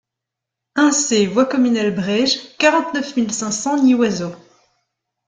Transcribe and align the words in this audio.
un 0.75 0.89
C 0.91 1.27
voie 1.27 1.45
Communale 1.45 1.93
Bréges, 1.93 2.57
quarante-neuf 2.57 3.15
mille 3.17 3.31
cinq 3.31 3.51
cents 3.51 3.83
Nyoiseau 3.83 4.31